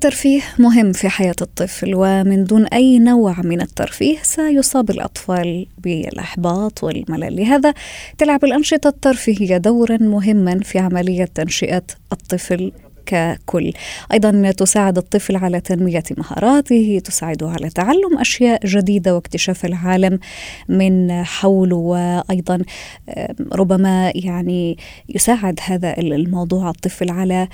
الترفيه 0.06 0.42
مهم 0.60 0.92
في 0.92 1.10
حياة 1.10 1.36
الطفل 1.42 1.92
ومن 1.96 2.44
دون 2.44 2.66
أي 2.66 3.00
نوع 3.00 3.42
من 3.42 3.62
الترفيه 3.62 4.18
سيصاب 4.22 4.90
الأطفال 4.90 5.68
بالإحباط 5.78 6.84
والملل. 6.84 7.36
لهذا 7.36 7.74
تلعب 8.18 8.46
الأنشطة 8.46 8.88
الترفيهية 8.88 9.58
دورا 9.58 9.98
مهما 9.98 10.60
في 10.60 10.80
عملية 10.80 11.26
تنشئة 11.26 11.84
الطفل. 12.12 12.72
ككل 13.06 13.74
أيضا 14.14 14.52
تساعد 14.52 14.98
الطفل 14.98 15.36
على 15.36 15.60
تنمية 15.60 16.04
مهاراته 16.18 17.02
تساعده 17.04 17.50
على 17.50 17.70
تعلم 17.70 18.18
أشياء 18.20 18.66
جديدة 18.66 19.16
واكتشاف 19.16 19.66
العالم 19.66 20.20
من 20.70 21.24
حوله 21.24 21.76
وأيضا 21.76 22.62
ربما 23.54 24.12
يعني 24.16 24.78
يساعد 25.10 25.60
هذا 25.64 25.98
الموضوع 25.98 26.70
الطفل 26.70 27.10
على 27.12 27.48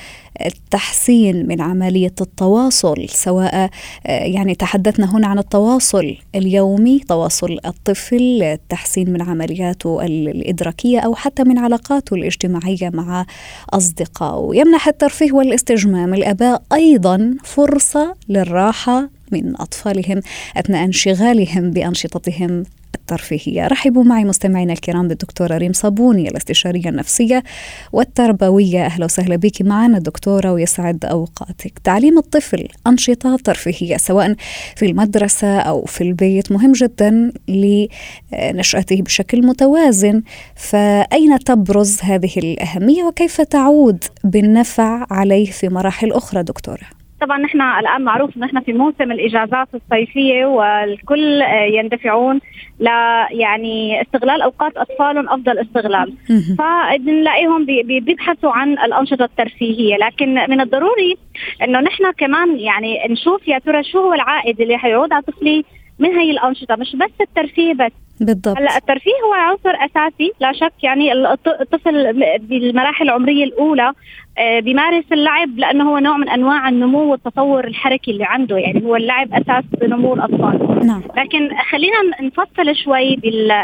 التحسين 0.45 1.47
من 1.47 1.61
عملية 1.61 2.13
التواصل 2.21 3.09
سواء 3.09 3.69
يعني 4.05 4.55
تحدثنا 4.55 5.15
هنا 5.15 5.27
عن 5.27 5.39
التواصل 5.39 6.17
اليومي 6.35 6.99
تواصل 6.99 7.57
الطفل 7.65 8.43
التحسين 8.43 9.13
من 9.13 9.21
عملياته 9.21 10.05
الإدراكية 10.05 10.99
أو 10.99 11.15
حتى 11.15 11.43
من 11.43 11.57
علاقاته 11.57 12.13
الاجتماعية 12.15 12.89
مع 12.93 13.25
أصدقائه. 13.69 14.59
يمنح 14.59 14.87
الترفيه 14.87 15.31
والاستجمام. 15.41 16.13
الآباء 16.13 16.63
أيضا 16.73 17.35
فرصة 17.43 18.15
للراحة 18.29 19.09
من 19.31 19.61
أطفالهم 19.61 20.21
أثناء 20.57 20.85
انشغالهم 20.85 21.71
بأنشطتهم 21.71 22.63
الترفيهية. 22.95 23.67
رحبوا 23.67 24.03
معي 24.03 24.23
مستمعينا 24.23 24.73
الكرام 24.73 25.07
بالدكتورة 25.07 25.57
ريم 25.57 25.73
صابوني 25.73 26.29
الاستشارية 26.29 26.89
النفسية 26.89 27.43
والتربوية. 27.91 28.85
أهلا 28.85 29.05
وسهلا 29.05 29.35
بك 29.35 29.61
معنا 29.61 29.99
دكتورة 29.99 30.53
ويسعد 30.53 31.05
أوقاتك. 31.05 31.79
تعليم 31.83 32.17
الطفل 32.17 32.67
أنشطة 32.87 33.37
ترفيهية 33.43 33.97
سواء 33.97 34.35
في 34.75 34.85
المدرسة 34.85 35.59
أو 35.59 35.85
في 35.85 36.01
البيت 36.01 36.51
مهم 36.51 36.71
جدا 36.71 37.31
لنشأته 37.47 39.01
بشكل 39.01 39.45
متوازن. 39.45 40.21
فأين 40.55 41.39
تبرز 41.39 41.97
هذه 42.01 42.31
الأهمية 42.37 43.03
وكيف 43.03 43.41
تعود 43.41 44.03
بالنفع 44.23 45.05
عليه 45.11 45.51
في 45.51 45.69
مراحل 45.69 46.11
أخرى 46.11 46.43
دكتورة؟ 46.43 47.00
طبعا 47.21 47.37
نحن 47.37 47.61
الآن 47.61 48.01
معروف 48.01 48.37
نحن 48.37 48.59
في 48.59 48.73
موسم 48.73 49.11
الإجازات 49.11 49.67
الصيفية 49.73 50.45
والكل 50.45 51.41
آه، 51.41 51.63
يندفعون 51.63 52.39
ل 52.79 52.85
يعني 53.31 54.01
استغلال 54.01 54.41
أوقات 54.41 54.77
اطفالهم 54.77 55.29
أفضل 55.29 55.59
استغلال. 55.59 56.13
فبنلاقيهم 56.57 57.65
بيبحثوا 57.65 58.51
عن 58.51 58.73
الأنشطة 58.73 59.25
الترفيهية. 59.25 59.97
لكن 59.97 60.33
من 60.33 60.61
الضروري 60.61 61.17
إنه 61.63 61.79
نحن 61.79 62.11
كمان 62.11 62.59
يعني 62.59 63.07
نشوف 63.09 63.47
يا 63.47 63.59
ترى 63.59 63.83
شو 63.83 63.99
هو 63.99 64.13
العائد 64.13 64.61
اللي 64.61 64.77
حيعود 64.77 65.13
على 65.13 65.23
طفلي 65.23 65.65
من 65.99 66.09
هي 66.09 66.31
الأنشطة. 66.31 66.75
مش 66.75 66.95
بس 66.95 67.21
الترفيه 67.21 67.73
بس. 67.73 67.91
بالضبط. 68.19 68.57
هلأ 68.57 68.77
الترفيه 68.77 69.11
هو 69.27 69.33
عنصر 69.33 69.75
أساسي. 69.85 70.31
لا 70.39 70.53
شك 70.53 70.83
يعني 70.83 71.13
الطفل 71.61 72.13
بالمراحل 72.39 73.05
العمرية 73.05 73.43
الأولى 73.43 73.93
بيمارس 74.37 75.03
اللعب 75.11 75.57
لأنه 75.57 75.91
هو 75.91 75.97
نوع 75.97 76.17
من 76.17 76.29
أنواع 76.29 76.69
النمو 76.69 77.11
والتطور 77.11 77.67
الحركي 77.67 78.11
اللي 78.11 78.23
عنده. 78.23 78.57
يعني 78.57 78.85
هو 78.85 78.95
اللعب 78.95 79.33
أساس 79.33 79.63
نمو 79.83 80.13
الأطفال. 80.13 80.87
نعم. 80.87 81.03
لكن 81.17 81.49
خلينا 81.71 81.97
نفصل 82.21 82.75
شوي 82.75 83.15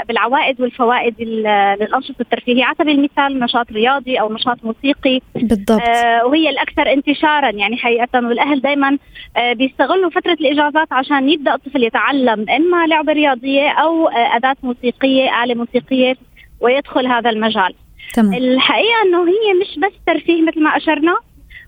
بالعوائد 0.07 0.61
والفوائد 0.61 1.21
للأنشطة 1.21 2.21
الترفيهية. 2.21 2.65
على 2.65 2.75
سبيل 2.79 2.99
المثال 2.99 3.39
نشاط 3.39 3.71
رياضي 3.71 4.19
أو 4.19 4.33
نشاط 4.33 4.57
موسيقي. 4.63 5.19
بالضبط. 5.35 5.81
آه 5.81 6.25
وهي 6.25 6.49
الأكثر 6.49 6.93
انتشارا. 6.93 7.49
يعني 7.49 7.77
حقيقه 7.77 8.27
والاهل 8.27 8.61
دائما 8.61 8.97
آه 9.37 9.53
بيستغلوا 9.53 10.09
فترة 10.09 10.33
الإجازات 10.33 10.93
عشان 10.93 11.29
يبدأ 11.29 11.53
الطفل 11.55 11.83
يتعلم 11.83 12.45
إما 12.49 12.87
لعبة 12.87 13.13
رياضية 13.13 13.69
أو 13.69 14.07
آه 14.07 14.35
أداة 14.35 14.55
موسيقية 14.63 15.43
آلة 15.43 15.55
موسيقية 15.55 16.15
ويدخل 16.61 17.07
هذا 17.07 17.29
المجال. 17.29 17.73
تمام. 18.13 18.33
الحقيقة 18.33 19.01
إنه 19.05 19.27
هي 19.27 19.53
مش 19.61 19.79
بس 19.79 19.93
ترفيه 20.07 20.41
مثل 20.41 20.63
ما 20.63 20.77
أشرنا 20.77 21.17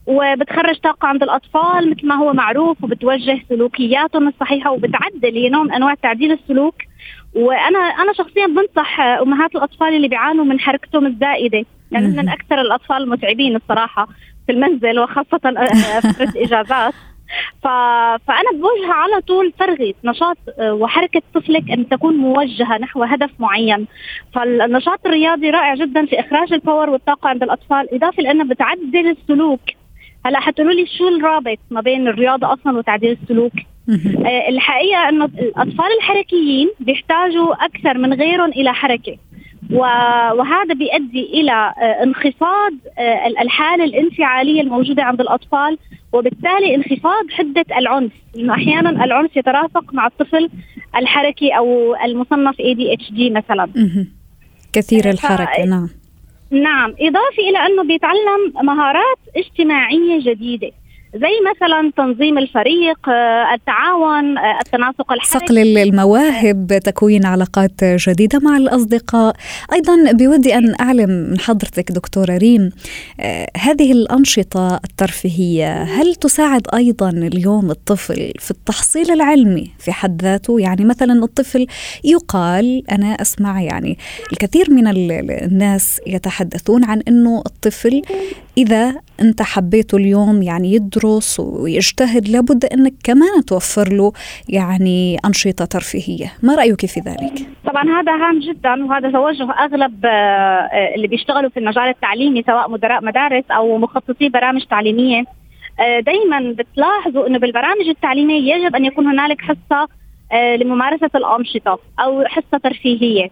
وبتخرج 0.05 0.77
طاقة 0.79 1.07
عند 1.07 1.23
الأطفال 1.23 1.91
مثل 1.91 2.07
ما 2.07 2.15
هو 2.15 2.33
معروف 2.33 2.83
وبتوجه 2.83 3.41
سلوكياتهم 3.49 4.27
الصحيحة 4.27 4.71
وبتعدل 4.71 5.35
هي 5.35 5.49
نوع 5.49 5.63
من 5.63 5.71
أنواع 5.71 5.93
تعديل 5.93 6.31
السلوك. 6.31 6.75
وأنا 7.35 7.79
أنا 7.79 8.13
شخصيا 8.13 8.47
بنصح 8.47 8.99
أمهات 8.99 9.55
الأطفال 9.55 9.95
اللي 9.95 10.07
بيعانوا 10.07 10.45
من 10.45 10.59
حركتهم 10.59 11.05
الزائدة. 11.05 11.65
لأن 11.91 12.03
يعني 12.03 12.17
من 12.17 12.29
أكثر 12.29 12.61
الأطفال 12.61 12.97
المتعبين 12.97 13.55
الصراحة 13.55 14.07
في 14.45 14.51
المنزل 14.51 14.99
وخاصة 14.99 15.39
فترة 16.01 16.29
الإجازات. 16.29 16.93
ف... 17.63 17.67
فأنا 18.27 18.51
بوجه 18.53 18.93
على 18.93 19.21
طول 19.21 19.51
ترغيب 19.59 19.95
نشاط 20.03 20.37
آه، 20.59 20.73
وحركة 20.73 21.21
طفلك 21.33 21.71
أن 21.71 21.89
تكون 21.89 22.17
موجهة 22.17 22.77
نحو 22.77 23.03
هدف 23.03 23.29
معين. 23.39 23.87
فالنشاط 24.33 25.05
الرياضي 25.05 25.49
رائع 25.49 25.75
جدا 25.75 26.05
في 26.05 26.19
إخراج 26.19 26.53
الباور 26.53 26.89
والطاقة 26.89 27.29
عند 27.29 27.43
الأطفال 27.43 27.95
إضافة 27.95 28.23
لانها 28.23 28.45
بتعدل 28.45 29.07
السلوك. 29.09 29.61
هلا 30.25 30.39
حتقولوا 30.39 30.73
لي 30.73 30.85
شو 30.97 31.07
الرابط 31.07 31.57
ما 31.71 31.81
بين 31.81 32.07
الرياضة 32.07 32.53
أصلا 32.53 32.77
وتعديل 32.77 33.17
السلوك؟ 33.23 33.53
آه 34.25 34.49
الحقيقة 34.49 35.09
أنه 35.09 35.25
الأطفال 35.25 35.85
الحركيين 35.97 36.69
بيحتاجوا 36.79 37.65
أكثر 37.65 37.97
من 37.97 38.13
غيرهم 38.13 38.49
إلى 38.49 38.73
حركة. 38.73 39.17
وهذا 39.71 40.73
بيؤدي 40.73 41.23
إلى 41.33 41.51
آه، 41.51 42.03
انخفاض 42.03 42.73
آه، 42.99 43.27
الحالة 43.41 43.83
الانفعالية 43.83 44.61
الموجودة 44.61 45.03
عند 45.03 45.21
الأطفال 45.21 45.77
وبالتالي 46.13 46.75
انخفاض 46.75 47.29
حدة 47.31 47.65
العنف. 47.77 48.11
لأنه 48.35 48.53
أحيانا 48.53 48.89
العنف 49.03 49.37
يترافق 49.37 49.93
مع 49.93 50.07
الطفل 50.07 50.49
الحركي 50.95 51.57
أو 51.57 51.95
المصنف 51.95 52.55
ADHD 52.55 53.31
مثلا. 53.31 53.69
كثير 54.73 55.09
الحركة. 55.09 55.65
نعم. 55.65 55.89
نعم. 56.51 56.95
إضافة 56.99 57.43
إلى 57.49 57.57
أنه 57.57 57.83
بيتعلم 57.83 58.53
مهارات 58.63 59.17
اجتماعية 59.37 60.33
جديدة. 60.33 60.71
زي 61.15 61.33
مثلا 61.51 61.91
تنظيم 61.97 62.37
الفريق 62.37 63.09
آه، 63.09 63.53
التعاون 63.53 64.37
آه، 64.37 64.59
التناسق 64.59 65.11
الحركي. 65.11 65.45
صقل 65.45 65.57
المواهب 65.57 66.79
تكوين 66.83 67.25
علاقات 67.25 67.83
جديدة 67.83 68.39
مع 68.39 68.57
الأصدقاء. 68.57 69.35
أيضا 69.73 70.11
بودي 70.11 70.55
أن 70.55 70.75
أعلم 70.81 71.09
من 71.09 71.39
حضرتك 71.39 71.91
دكتورة 71.91 72.37
ريم 72.37 72.69
آه، 73.19 73.47
هذه 73.57 73.91
الأنشطة 73.91 74.75
الترفيهية 74.75 75.83
هل 75.83 76.15
تساعد 76.15 76.67
أيضا 76.73 77.09
اليوم 77.09 77.71
الطفل 77.71 78.31
في 78.39 78.51
التحصيل 78.51 79.11
العلمي 79.11 79.71
في 79.79 79.91
حد 79.91 80.21
ذاته؟ 80.21 80.59
يعني 80.59 80.85
مثلا 80.85 81.23
الطفل 81.23 81.67
يقال 82.03 82.83
أنا 82.91 83.07
أسمع 83.21 83.61
يعني 83.61 83.97
الكثير 84.31 84.71
من 84.71 84.87
الناس 85.31 86.01
يتحدثون 86.07 86.83
عن 86.83 87.01
أنه 87.07 87.43
الطفل 87.45 88.01
إذا 88.59 89.01
أنت 89.21 89.41
حبيته 89.41 89.97
اليوم 89.97 90.41
يعني 90.41 90.73
يدرس 90.73 91.39
ويجتهد 91.39 92.27
لابد 92.27 92.65
أنك 92.65 92.93
كمان 93.03 93.45
توفر 93.47 93.93
له 93.93 94.11
يعني 94.49 95.17
أنشطة 95.25 95.65
ترفيهية 95.65 96.33
ما 96.43 96.55
رأيك 96.55 96.85
في 96.85 96.99
ذلك؟ 96.99 97.33
طبعا 97.65 97.83
هذا 97.83 98.11
هام 98.11 98.39
جدا 98.39 98.85
وهذا 98.85 99.11
توجه 99.11 99.51
أغلب 99.51 100.05
آه، 100.05 100.95
اللي 100.95 101.07
بيشتغلوا 101.07 101.49
في 101.49 101.59
المجال 101.59 101.83
التعليمي 101.83 102.43
سواء 102.43 102.71
مدراء 102.71 103.05
مدارس 103.05 103.43
أو 103.51 103.77
مخصصي 103.77 104.29
برامج 104.29 104.61
تعليمية 104.69 105.23
آه، 105.79 105.99
دائما 105.99 106.55
بتلاحظوا 106.57 107.27
إنه 107.27 107.39
بالبرامج 107.39 107.87
التعليمية 107.87 108.55
يجب 108.55 108.75
أن 108.75 108.85
يكون 108.85 109.07
هنالك 109.07 109.41
آه، 109.41 109.87
لممارسة 110.55 111.09
الأنشطة 111.15 111.79
أو 111.99 112.23
حصة 112.25 112.57
ترفيهية. 112.63 113.29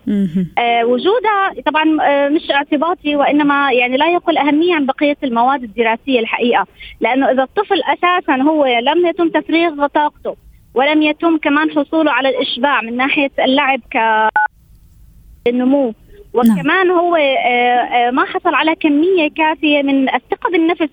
آه، 0.57 0.85
وجودها 0.85 1.53
طبعا 1.65 1.97
آه، 2.01 2.29
مش 2.29 2.51
اعتباطي 2.51 3.15
وإنما 3.15 3.71
يعني 3.71 3.97
لا 3.97 4.13
يقل 4.13 4.37
أهمية 4.37 4.75
عن 4.75 4.85
بقية 4.85 5.17
المواد 5.23 5.63
الدراسية 5.63 6.19
الحقيقة. 6.19 6.67
لأنه 7.01 7.31
إذا 7.31 7.43
الطفل 7.43 7.81
أساسا 7.83 8.41
هو 8.41 8.65
لم 8.65 9.05
يتم 9.05 9.29
تفريغ 9.29 9.87
طاقته 9.87 10.35
ولم 10.75 11.01
يتم 11.01 11.37
كمان 11.37 11.71
حصوله 11.71 12.11
على 12.11 12.29
الإشباع 12.29 12.81
من 12.81 12.97
ناحية 12.97 13.31
اللعب 13.39 13.79
ك 13.79 13.97
النمو 15.47 15.93
وكمان 16.33 16.91
هو 16.91 17.17
ما 18.11 18.25
حصل 18.25 18.55
على 18.55 18.75
كمية 18.75 19.29
كافية 19.37 19.81
من 19.81 20.09
الثقة 20.15 20.51
بالنفس 20.51 20.89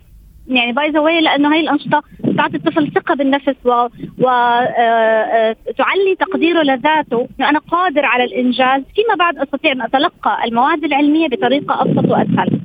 يعني 0.48 0.72
by 0.73 0.90
the 0.90 1.00
way 1.00 1.20
لأنه 1.20 1.54
هي 1.54 1.60
الأنشطة 1.60 2.02
تعطي 2.36 2.56
الطفل 2.56 2.92
ثقة 2.92 3.14
بالنفس 3.14 3.54
و, 3.64 3.70
و 4.18 4.28
آه، 4.28 5.56
آه، 5.80 6.14
تقديره 6.20 6.62
لذاته. 6.62 7.28
إنه 7.40 7.48
أنا 7.48 7.58
قادر 7.58 8.04
على 8.04 8.24
الإنجاز 8.24 8.82
فيما 8.94 9.14
بعد 9.18 9.38
أستطيع 9.38 9.72
أن 9.72 9.82
أتلقى 9.82 10.44
المواد 10.44 10.84
العلمية 10.84 11.28
بطريقة 11.28 11.82
أبسط 11.82 12.10
وأسهل. 12.10 12.60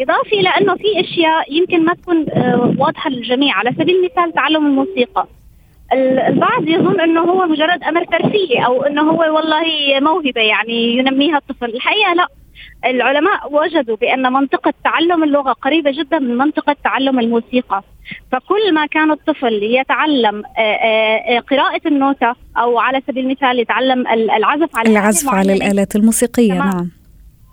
اضافه 0.00 0.32
إلى 0.32 0.48
انه 0.48 0.74
في 0.74 1.00
أشياء 1.00 1.52
يمكن 1.52 1.84
ما 1.84 1.94
تكون 1.94 2.26
آه، 2.30 2.74
واضحة 2.78 3.10
للجميع. 3.10 3.54
على 3.54 3.70
سبيل 3.78 3.96
المثال 3.96 4.32
تعلم 4.32 4.66
الموسيقى. 4.66 5.26
البعض 6.28 6.68
يظن 6.68 7.00
إنه 7.00 7.20
هو 7.20 7.46
مجرد 7.46 7.82
أمر 7.82 8.04
ترفيهي 8.04 8.66
أو 8.66 8.82
إنه 8.82 9.02
هو 9.02 9.34
والله 9.36 9.64
موهبة 10.00 10.40
يعني 10.40 10.98
ينميها 10.98 11.36
الطفل. 11.36 11.74
الحقيقة 11.74 12.14
لا. 12.14 12.26
العلماء 12.84 13.52
وجدوا 13.52 13.96
بأن 13.96 14.32
منطقة 14.32 14.74
تعلم 14.84 15.24
اللغة 15.24 15.52
قريبة 15.52 15.90
جدا 15.90 16.18
من 16.18 16.36
منطقة 16.36 16.76
تعلم 16.84 17.18
الموسيقى. 17.18 17.82
فكل 18.32 18.74
ما 18.74 18.86
كان 18.86 19.10
الطفل 19.10 19.62
يتعلم 19.62 20.42
آه، 20.44 20.60
آه، 20.60 21.36
آه، 21.36 21.40
قراءة 21.40 21.80
النوتة 21.86 22.34
أو 22.56 22.78
على 22.78 23.02
سبيل 23.06 23.24
المثال 23.24 23.58
يتعلم 23.58 24.06
العزف 24.08 24.76
على 24.76 24.90
العزف 24.90 25.34
على 25.34 25.52
الآلات 25.52 25.96
الموسيقية 25.96 26.52
نعم. 26.52 26.90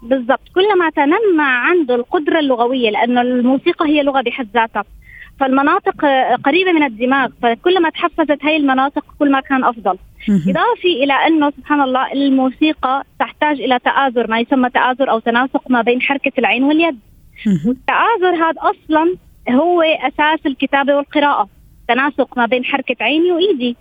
بالضبط. 0.04 0.42
كلما 0.56 0.90
تنمى 0.90 1.44
عنده 1.44 1.96
القدرة 1.96 2.40
اللغوية 2.40 2.90
لأن 2.90 3.18
الموسيقى 3.18 3.86
هي 3.86 4.04
لغة 4.04 4.22
بحد 4.22 4.48
ذاتها. 4.54 4.84
فالمناطق 5.40 6.06
قريبة 6.46 6.72
من 6.72 6.84
الدماغ 6.84 7.30
فكلما 7.42 7.90
تحفزت 7.90 8.46
هاي 8.46 8.58
المناطق 8.58 9.06
كل 9.20 9.32
ما 9.32 9.40
كان 9.40 9.64
أفضل. 9.64 9.98
اضافه 10.30 10.90
إلى 11.04 11.14
أنه 11.14 11.52
سبحان 11.58 11.82
الله 11.82 12.14
الموسيقى 12.14 13.04
تحتاج 13.20 13.62
إلى 13.62 13.80
تآزر 13.80 14.30
ما 14.30 14.40
يسمى 14.40 14.70
تآزر 14.70 15.12
أو 15.12 15.20
تناسق 15.20 15.72
ما 15.72 15.82
بين 15.82 16.02
حركة 16.02 16.32
العين 16.40 16.64
واليد. 16.64 17.00
والتآزر 17.66 18.36
هذا 18.36 18.60
أصلا 18.60 19.16
هو 19.50 19.82
أساس 19.82 20.40
الكتابة 20.46 20.96
والقراءة 20.96 21.50
تناسق 21.88 22.38
ما 22.38 22.46
بين 22.46 22.66
حركة 22.66 22.96
عيني 23.02 23.32
وإيدي. 23.32 23.76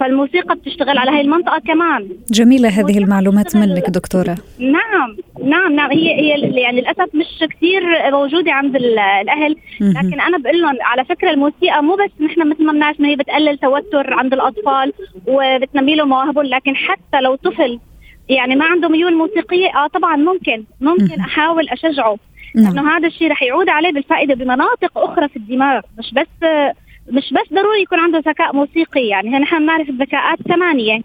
فالموسيقى 0.00 0.54
بتشتغل 0.54 0.98
على 0.98 1.10
هاي 1.10 1.20
المنطقة 1.20 1.58
كمان. 1.58 2.08
جميلة 2.30 2.68
هذه 2.68 2.98
المعلومات 2.98 3.56
منك 3.56 3.90
دكتورة. 3.90 4.36
نعم 4.58 5.16
نعم 5.44 5.72
نعم. 5.72 5.90
هي 5.90 6.14
هي 6.14 6.60
يعني 6.60 6.80
للأسف 6.80 7.14
مش 7.14 7.44
كثير 7.50 7.82
موجودة 8.10 8.52
عند 8.52 8.76
الأهل. 8.76 9.56
لكن 9.80 10.20
أنا 10.20 10.38
بقول 10.38 10.62
لهم 10.62 10.76
على 10.80 11.04
فكرة 11.04 11.30
الموسيقى 11.30 11.82
مو 11.82 11.94
بس 11.94 12.10
نحن 12.20 12.48
مثل 12.50 12.64
ما 12.64 12.72
بنعرف 12.72 13.00
انه 13.00 13.08
هي 13.08 13.16
بتقلل 13.16 13.58
توتر 13.58 14.14
عند 14.14 14.32
الأطفال 14.32 14.92
وبتنمي 15.26 15.94
له 15.94 16.04
مواهبهم 16.04 16.44
لكن 16.46 16.76
حتى 16.76 17.20
لو 17.22 17.34
طفل 17.34 17.80
يعني 18.28 18.56
ما 18.56 18.64
عنده 18.64 18.88
ميول 18.88 19.16
موسيقية 19.16 19.68
آه 19.68 19.86
طبعا 19.86 20.16
ممكن 20.16 20.64
ممكن 20.80 21.20
أحاول 21.20 21.68
أشجعه. 21.68 22.16
نعم. 22.56 22.66
إنه 22.78 22.96
هذا 22.96 23.06
الشيء 23.06 23.30
رح 23.30 23.42
يعود 23.42 23.68
عليه 23.68 23.92
بالفائدة 23.92 24.34
بمناطق 24.34 24.98
أخرى 24.98 25.28
في 25.28 25.36
الدماغ 25.36 25.80
مش 25.98 26.14
بس 26.14 26.48
مش 27.10 27.32
بس 27.32 27.52
ضروري 27.54 27.82
يكون 27.82 27.98
عنده 27.98 28.18
ذكاء 28.18 28.56
موسيقي 28.56 29.06
يعني 29.06 29.30
نحن 29.30 29.66
نعرف 29.66 29.88
الذكاءات 29.88 30.38
ثمانية. 30.48 31.00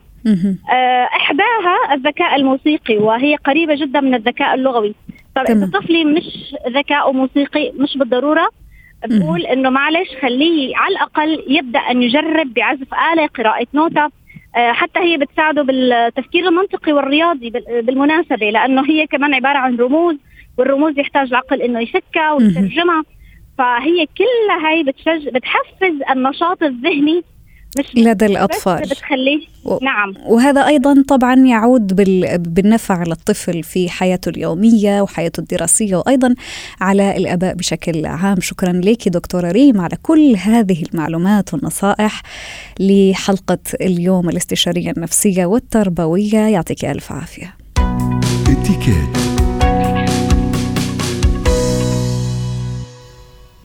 آه، 0.72 1.04
إحداها 1.04 1.94
الذكاء 1.94 2.36
الموسيقي 2.36 2.98
وهي 2.98 3.36
قريبة 3.36 3.76
جدا 3.76 4.02
من 4.02 4.15
الذكاء 4.15 4.54
اللغوي. 4.56 4.96
طب 5.36 5.41
إذا 5.41 5.70
طفلي 5.74 6.06
مش 6.06 6.56
ذكاء 6.70 7.12
موسيقي 7.12 7.72
مش 7.80 7.98
بالضرورة 7.98 8.50
بقول 9.08 9.46
إنه 9.46 9.70
معلش 9.70 10.10
خليه 10.22 10.78
على 10.78 10.96
الأقل 10.96 11.44
يبدأ 11.48 11.80
أن 11.80 12.04
يجرب 12.04 12.54
بعزف 12.54 12.88
آلة 13.13 13.28
قراءة 13.28 13.68
نوتة 13.74 14.10
آه، 14.56 14.72
حتى 14.72 15.00
هي 15.00 15.18
بتساعده 15.18 15.62
بالتفكير 15.62 16.48
المنطقي 16.48 16.94
والرياضي 16.94 17.50
بالمناسبة 17.82 18.50
لأنه 18.50 18.89
هي 18.89 19.08
كمان 19.08 19.34
عبارة 19.34 19.58
عن 19.58 19.76
رموز 19.78 20.15
والرموز 20.58 21.00
يحتاج 21.00 21.28
العقل 21.28 21.62
إنه 21.62 21.80
يفكها 21.80 22.32
ويترجمها. 22.32 23.04
فهي 23.58 24.08
كلها 24.18 24.72
هي 24.72 24.84
بتشج 24.84 25.30
بتحفز 25.30 26.12
النشاط 26.12 26.63
الذهني 26.63 27.24
مش 27.80 27.86
لدى 27.96 28.26
الأطفال. 28.26 28.82
بتخليه 28.82 29.39
و... 29.65 29.80
نعم. 29.82 30.13
وهذا 30.26 30.68
أيضا 30.68 31.04
طبعا 31.08 31.36
يعود 31.36 31.96
بال... 31.96 32.38
بالنفع 32.38 32.98
على 32.98 33.12
الطفل 33.12 33.63
في 33.63 33.89
حياته 33.89 34.30
اليومية 34.30 35.02
وحياته 35.02 35.39
الدراسية 35.39 35.96
وأيضا 35.96 36.36
على 36.82 37.18
الآباء 37.18 37.56
بشكل 37.56 38.06
عام. 38.06 38.41
شكرا 38.41 38.72
لك 38.72 39.10
دكتورة 39.10 39.52
ريم 39.52 39.82
على 39.82 39.98
كل 40.02 40.36
هذه 40.36 40.84
المعلومات 40.94 41.54
والنصائح 41.54 42.22
لحلقة 42.80 43.60
اليوم 43.82 44.30
الاستشارية 44.30 44.91
النفسية 44.91 45.46
والتربوية. 45.46 46.39
يعطيك 46.39 46.86
ألف 46.86 47.12
عافية. 47.12 47.56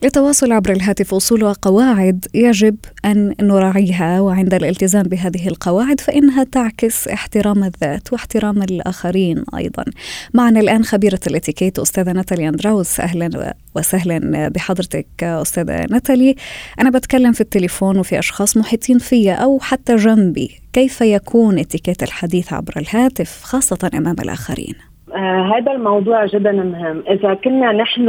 للتواصل 0.03 0.51
عبر 0.51 0.71
الهاتف 0.71 1.13
وصول 1.13 1.53
قواعد 1.53 2.25
يجب 2.33 2.75
أن 3.05 3.35
نراعيها 3.41 4.21
وعند 4.21 4.53
الالتزام 4.53 5.03
بهذه 5.03 5.47
القواعد 5.47 5.99
فإنها 5.99 6.43
تعكس 6.43 7.07
احترام 7.07 7.63
الذات 7.63 8.13
واحترام 8.13 8.63
الآخرين 8.63 9.43
أيضا. 9.57 9.85
معنا 10.33 10.59
الآن 10.59 10.83
خبيرة 10.83 11.19
الإتيكيت 11.27 11.79
أستاذة 11.79 12.11
ناتالي 12.11 12.49
أندراوس. 12.49 12.99
أهلا 12.99 13.55
وسهلا 13.75 14.47
بحضرتك 14.47 15.23
أستاذة 15.23 15.85
ناتالي. 15.85 16.35
أنا 16.79 16.89
بتكلم 16.89 17.31
في 17.31 17.41
التليفون 17.41 17.97
وفي 17.97 18.19
أشخاص 18.19 18.57
محيطين 18.57 18.99
في 18.99 19.31
أو 19.31 19.59
حتى 19.59 19.95
جنبي. 19.95 20.61
كيف 20.73 21.01
يكون 21.01 21.59
إتيكيت 21.59 22.03
الحديث 22.03 22.53
عبر 22.53 22.73
الهاتف 22.77 23.39
خاصة 23.43 23.89
أمام 23.93 24.15
الآخرين؟ 24.19 24.90
آه 25.15 25.51
هذا 25.55 25.71
الموضوع 25.71 26.25
جدا 26.25 26.51
مهم. 26.51 27.03
إذا 27.09 27.33
كنا 27.33 27.71
نحن 27.71 28.05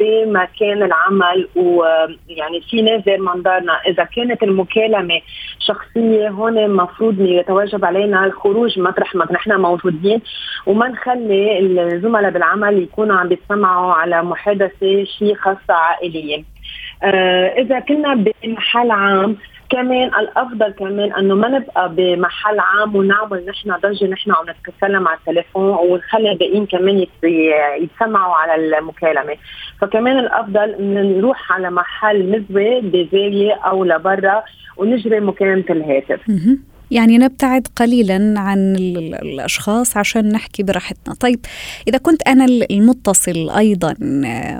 بمكان 0.00 0.82
العمل 0.82 1.48
ويعني 1.56 2.60
في 2.70 2.82
ناس 2.82 3.02
غير 3.06 3.20
منظرنا 3.20 3.72
إذا 3.88 4.04
كانت 4.04 4.42
المكالمة 4.42 5.20
شخصية 5.58 6.28
هون 6.28 6.58
المفروض 6.58 7.20
يتواجب 7.20 7.84
علينا 7.84 8.24
الخروج 8.24 8.78
مطرح 8.78 9.14
ما 9.14 9.26
نحن 9.32 9.60
موجودين. 9.60 10.20
وما 10.66 10.88
نخلي 10.88 11.58
الزملاء 11.58 12.30
بالعمل 12.30 12.82
يكونوا 12.82 13.16
عم 13.16 13.28
بيسمعوا 13.28 13.92
على 13.92 14.22
محادثة 14.22 15.04
شيء 15.04 15.34
خاصة 15.34 15.74
عائلية. 15.74 16.38
آه 16.38 16.57
إذا 17.58 17.80
كنا 17.80 18.14
بمحل 18.14 18.90
عام 18.90 19.36
كمان 19.70 20.08
الأفضل 20.08 20.70
كمان 20.70 21.12
إنه 21.12 21.34
ما 21.34 21.48
نبقى 21.48 21.94
بمحل 21.94 22.58
عام 22.60 22.96
ونعمل 22.96 23.46
نحن 23.46 23.72
ضجة 23.82 24.06
نحن 24.06 24.30
عم 24.30 24.46
نتكلم 24.50 25.08
على 25.08 25.18
التليفون 25.18 25.76
ونخلي 25.90 26.32
الباقيين 26.32 26.66
كمان 26.66 27.06
يتسمعوا 27.82 28.34
على 28.34 28.78
المكالمة. 28.78 29.36
فكمان 29.80 30.18
الأفضل 30.18 30.76
نروح 30.94 31.52
على 31.52 31.70
محل 31.70 32.30
نزوه 32.30 32.80
بزاويه 32.80 33.54
أو 33.54 33.84
لبرا 33.84 34.42
ونجري 34.76 35.20
مكالمة 35.20 35.64
الهاتف. 35.70 36.20
يعني 36.90 37.18
نبتعد 37.18 37.66
قليلا 37.76 38.34
عن 38.36 38.76
الأشخاص 39.22 39.96
عشان 39.96 40.32
نحكي 40.32 40.62
براحتنا. 40.62 41.14
طيب 41.14 41.40
إذا 41.88 41.98
كنت 41.98 42.28
أنا 42.28 42.44
المتصل 42.44 43.50
أيضا 43.50 43.94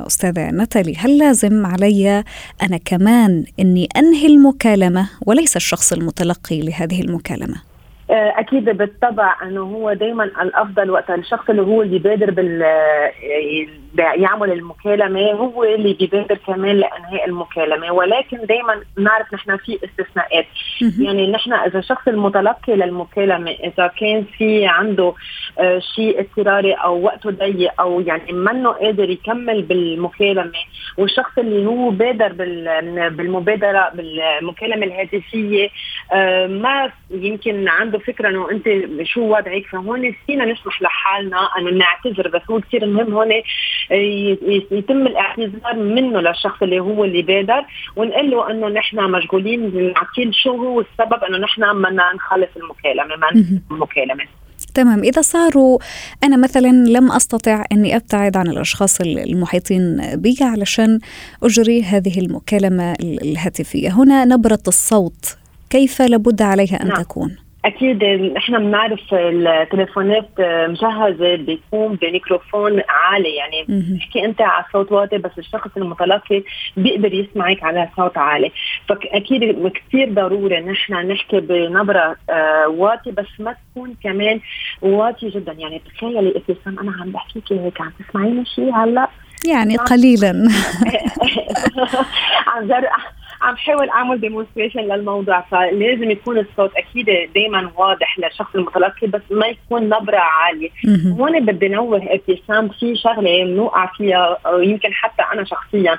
أستاذة 0.07 0.51
نتالي 0.51 0.97
هل 0.97 1.19
لازم 1.19 1.67
علي 1.67 2.25
أنا 2.63 2.79
كمان 2.85 3.45
إني 3.61 3.89
أنهي 3.97 4.27
المكالمة 4.27 5.09
وليس 5.27 5.57
الشخص 5.57 5.93
المتلقي 5.93 6.61
لهذه 6.61 7.01
المكالمة؟ 7.01 7.57
آه، 8.11 8.35
أكيد 8.37 8.65
بالطبع 8.65 9.37
أنه 9.43 9.61
هو 9.61 9.93
دائما 9.93 10.25
الأفضل 10.25 10.91
وقت 10.91 11.11
الشخص 11.11 11.51
اللي 11.51 11.63
هو 11.63 11.83
اللي 11.83 11.99
بادر 11.99 12.31
بال 12.31 12.63
يعمل 13.99 14.53
المكالمة 14.53 15.33
هو 15.33 15.65
اللي 15.65 15.93
بيبادر 15.93 16.39
كمان 16.47 16.77
لإنهاء 16.77 17.27
المكالمة. 17.27 17.93
ولكن 17.93 18.37
دائما 18.37 18.81
نعرف 18.99 19.35
نحن 19.35 19.57
في 19.57 19.79
استثناءات. 19.85 20.47
يعني 20.99 21.31
نحن 21.31 21.53
إذا 21.53 21.79
الشخص 21.79 22.09
المتلقي 22.09 22.77
للمكالمة 22.77 23.51
إذا 23.51 23.87
كان 23.87 24.25
في 24.39 24.67
عنده 24.67 25.15
آه، 25.59 25.79
شيء 25.79 26.21
اضطراري 26.21 26.73
أو 26.73 27.03
وقته 27.03 27.31
ضيق 27.31 27.81
أو 27.81 28.01
يعني 28.01 28.33
منه 28.33 28.71
قادر 28.71 29.11
يكمل 29.11 29.63
بالمكالمة 29.63 30.59
والشخص 30.99 31.39
اللي 31.39 31.67
هو 31.67 31.91
بادر 31.91 32.33
بالمبادرة 33.09 33.91
بالمكالمة 33.95 34.87
الهاتفية 34.87 35.69
آه، 36.13 36.47
ما 36.47 36.93
يمكن 37.11 37.69
عنده 37.69 37.99
فكرة 37.99 38.29
إنه 38.29 38.51
أنت 38.51 38.69
شو 39.03 39.21
وضعك. 39.21 39.67
فهون 39.73 40.15
فينا 40.27 40.45
نسمح 40.45 40.83
لحالنا 40.83 41.49
انه 41.59 41.71
نعتذر. 41.71 42.29
بس 42.29 42.43
هو 42.51 42.61
كثير 42.61 42.87
مهم 42.87 43.15
هون 43.15 43.31
يتم 43.91 45.07
الاعتذار 45.07 45.77
منه 45.77 46.21
للشخص 46.21 46.63
اللي 46.63 46.81
هو 46.81 47.05
اللي 47.05 47.23
بادر 47.23 47.65
ونقول 47.97 48.31
له 48.31 48.51
إنه 48.51 48.69
نحن 48.69 49.11
مشغولين 49.11 49.93
نعطيه 49.93 50.31
شو 50.31 50.51
هو 50.51 50.81
السبب 50.81 51.25
إنه 51.25 51.39
نحن 51.39 51.63
بدنا 51.83 52.13
نخلص 52.15 52.49
المكالمة 52.57 53.17
ما 53.17 53.29
المكالمة 53.71 54.25
تمام 54.75 55.03
إذا 55.03 55.23
صاروا 55.23 55.79
أنا 56.25 56.37
مثلا 56.37 56.69
لم 56.69 57.13
أستطع 57.13 57.65
أني 57.73 57.97
أبتعد 57.97 58.37
عن 58.37 58.47
الأشخاص 58.47 59.01
المحيطين 59.01 60.01
بي 60.15 60.37
علشان 60.41 60.99
أجري 61.43 61.83
هذه 61.83 62.21
المكالمة 62.21 62.93
الهاتفية 63.03 63.89
هنا 63.91 64.25
نبرة 64.25 64.63
الصوت 64.69 65.37
كيف 65.71 66.03
لابد 66.03 66.43
عليها 66.43 66.83
أن 66.83 66.89
نعم. 66.89 67.03
تكون؟ 67.03 67.48
أكيد 67.65 68.05
إحنا 68.37 68.59
بنعرف 68.59 69.01
التليفونات 69.13 70.29
مجهزة 70.41 71.37
بيكون 71.37 71.95
بميكروفون 71.97 72.83
عالي. 72.89 73.35
يعني 73.35 73.65
بتحكي 73.69 74.25
أنت 74.25 74.41
على 74.41 74.65
صوت 74.73 74.93
واطي 74.93 75.19
بس 75.19 75.31
الشخص 75.39 75.71
المتلقي 75.77 76.43
بيقدر 76.77 77.15
يسمعك 77.15 77.63
على 77.63 77.89
صوت 77.97 78.19
عالي. 78.19 78.53
فأكيد 78.89 79.71
كثير 79.71 80.13
ضروري 80.13 80.61
نحن 80.61 80.95
نحكي 80.95 81.41
بنبرة 81.41 82.17
آه، 82.31 82.69
واطي 82.69 83.11
بس 83.11 83.27
ما 83.39 83.55
تكون 83.73 83.95
كمان 84.03 84.41
واطي 84.83 85.29
جدا. 85.29 85.53
يعني 85.53 85.83
تخيلي 85.95 86.33
ابتسام 86.37 86.79
أنا 86.79 86.93
عم 87.01 87.11
بحكيكي 87.11 87.61
هيك 87.61 87.81
عم 87.81 87.93
تسمعيني 88.09 88.45
شيء 88.45 88.75
هلأ؟ 88.75 89.09
يعني 89.49 89.77
قليلا. 89.91 90.49
عم 92.47 92.69
عم 93.41 93.57
حاول 93.57 93.89
أعمل 93.89 94.21
demonstration 94.21 94.81
للموضوع 94.81 95.41
فلازم 95.41 96.11
يكون 96.11 96.39
الصوت 96.39 96.71
أكيد 96.77 97.07
دائما 97.35 97.71
واضح 97.77 98.19
للشخص 98.19 98.55
المتلقي 98.55 99.07
بس 99.07 99.23
ما 99.31 99.47
يكون 99.47 99.83
نبرة 99.89 100.19
عالية. 100.19 100.69
هون 101.19 101.47
بدي 101.47 101.69
نوه 101.69 102.03
ابتسام 102.09 102.69
في 102.69 102.97
شغلة 102.97 103.45
بنوقع 103.45 103.87
فيها 103.97 104.39
يمكن 104.47 104.93
حتى 104.93 105.23
أنا 105.33 105.45
شخصيا. 105.45 105.99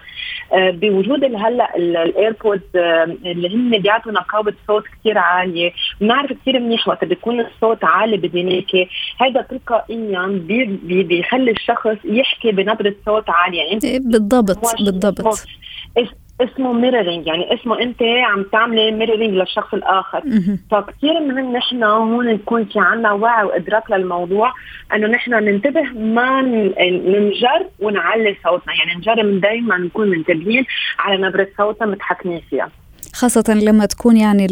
آه، 0.54 0.72
بوجود 0.72 1.24
هلأ 1.24 1.76
ال 1.76 1.87
AirPods 1.87 2.62
آه، 2.76 3.04
اللي 3.04 3.56
هم 3.56 3.78
بيعطوا 3.78 4.12
نقاوة 4.12 4.54
صوت 4.68 4.84
كثير 4.88 5.18
عالية. 5.18 5.72
بنعرف 6.02 6.34
كثير 6.34 6.60
منيح 6.60 6.88
وقت 6.88 7.06
بيكون 7.06 7.40
الصوت 7.40 7.84
عالي 7.84 8.18
بدينيكي 8.18 8.90
هذا 9.20 9.42
تلقائيا 9.42 10.28
بي 10.28 10.66
بي 10.66 11.04
بيخلي 11.04 11.52
الشخص 11.52 11.98
يحكي 12.06 12.52
بنبرة 12.52 12.96
صوت 13.06 13.30
عالية. 13.30 13.62
يعني 13.62 13.80
إيه، 13.84 14.00
بالضبط 14.00 14.76
بالضبط. 14.80 15.48
اسمه 16.42 16.74
mirroring 16.74 17.28
يعني 17.28 17.54
اسمه 17.54 17.82
أنت 17.82 18.04
عم 18.04 18.44
تعملي 18.44 18.92
mirroring 18.92 19.34
للشخص 19.34 19.74
الآخر. 19.74 20.24
فكثير 20.72 21.20
مهم 21.20 21.54
نحن 21.54 21.84
هون 21.84 22.28
نكون 22.28 22.66
في 22.66 22.80
عنا 22.80 23.12
وعي 23.12 23.44
وإدراك 23.44 23.92
للموضوع 23.92 24.54
إنه 24.94 25.08
نحن 25.08 25.34
ننتبه 25.34 25.82
ما 25.82 26.42
ننجر 26.42 27.66
ونعلي 27.80 28.38
صوتنا. 28.44 28.74
يعني 28.74 29.00
نجرب 29.00 29.42
دائما 29.42 29.78
نكون 29.78 30.10
منتبهين 30.10 30.66
على 31.00 31.22
نبرة 31.22 31.48
صوتنا 31.58 31.88
متحكمين 31.88 32.42
فيها. 32.50 32.70
خاصة 33.20 33.44
لما 33.54 33.86
تكون 33.86 34.18
يعني 34.18 34.46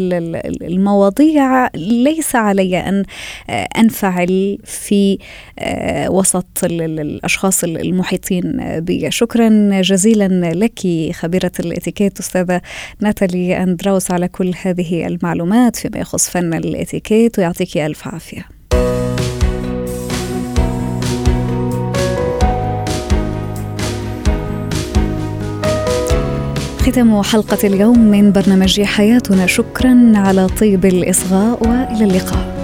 المواضيع 0.62 1.68
ليس 1.76 2.36
علي 2.36 2.80
أن 2.80 3.04
آه، 3.50 3.68
أنفعل 3.78 4.58
في 4.64 5.18
آه، 5.58 6.10
وسط 6.10 6.64
الأشخاص 6.64 7.64
المحيطين 7.64 8.80
بي. 8.80 9.10
شكرا 9.10 9.80
جزيلا 9.80 10.52
لك 10.54 10.80
خبيرة 11.12 11.52
الإتيكيت 11.60 12.18
أستاذة 12.18 12.60
ناتالي 13.00 13.62
أندراوس 13.62 14.10
على 14.10 14.28
كل 14.28 14.54
هذه 14.62 15.06
المعلومات 15.06 15.76
فيما 15.76 15.98
يخص 15.98 16.30
فن 16.30 16.54
الإتيكيت 16.54 17.38
ويعطيك 17.38 17.76
ألف 17.76 18.08
عافية. 18.08 18.57
ختام 26.88 27.22
حلقة 27.22 27.66
اليوم 27.66 27.98
من 27.98 28.32
برنامج 28.32 28.82
حياتنا. 28.82 29.46
شكرا 29.46 30.12
على 30.14 30.46
طيب 30.46 30.86
الإصغاء 30.86 31.68
وإلى 31.68 32.04
اللقاء. 32.04 32.57